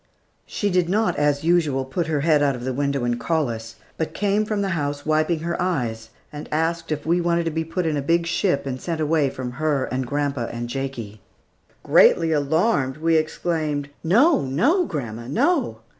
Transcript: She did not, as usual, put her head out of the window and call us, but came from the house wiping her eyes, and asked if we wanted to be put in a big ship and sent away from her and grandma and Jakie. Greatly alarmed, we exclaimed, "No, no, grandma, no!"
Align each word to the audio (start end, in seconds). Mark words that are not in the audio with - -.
She 0.47 0.71
did 0.71 0.89
not, 0.89 1.15
as 1.17 1.43
usual, 1.43 1.85
put 1.85 2.07
her 2.07 2.21
head 2.21 2.41
out 2.41 2.55
of 2.55 2.63
the 2.63 2.73
window 2.73 3.03
and 3.03 3.19
call 3.19 3.49
us, 3.49 3.75
but 3.97 4.15
came 4.15 4.45
from 4.45 4.63
the 4.63 4.69
house 4.69 5.05
wiping 5.05 5.41
her 5.41 5.61
eyes, 5.61 6.09
and 6.33 6.49
asked 6.51 6.91
if 6.91 7.05
we 7.05 7.21
wanted 7.21 7.43
to 7.45 7.51
be 7.51 7.63
put 7.63 7.85
in 7.85 7.95
a 7.95 8.01
big 8.01 8.25
ship 8.25 8.65
and 8.65 8.81
sent 8.81 8.99
away 8.99 9.29
from 9.29 9.51
her 9.61 9.85
and 9.85 10.07
grandma 10.07 10.47
and 10.47 10.69
Jakie. 10.69 11.19
Greatly 11.83 12.31
alarmed, 12.31 12.97
we 12.97 13.15
exclaimed, 13.15 13.89
"No, 14.03 14.41
no, 14.41 14.87
grandma, 14.87 15.27
no!" 15.27 15.81